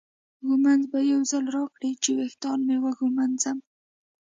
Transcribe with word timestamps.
ږومنځ 0.47 0.81
به 0.91 0.99
یو 1.11 1.21
ځل 1.31 1.45
راکړې 1.57 1.91
چې 2.03 2.09
ویښتان 2.17 2.59
مې 2.67 2.77
وږمنځم. 2.83 3.57